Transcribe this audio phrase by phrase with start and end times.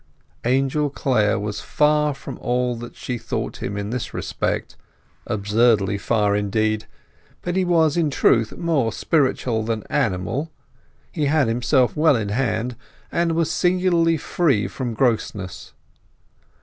[0.45, 4.75] Angel Clare was far from all that she thought him in this respect;
[5.27, 6.85] absurdly far, indeed;
[7.43, 10.49] but he was, in truth, more spiritual than animal;
[11.11, 12.75] he had himself well in hand,
[13.11, 15.71] and was singularly free from grossness.